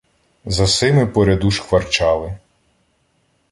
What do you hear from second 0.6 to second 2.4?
сими по ряду шкварчали